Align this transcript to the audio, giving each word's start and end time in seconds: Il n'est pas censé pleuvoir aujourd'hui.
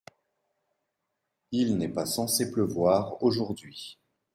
Il 1.51 1.77
n'est 1.77 1.87
pas 1.87 2.07
censé 2.07 2.51
pleuvoir 2.51 3.21
aujourd'hui. 3.21 3.99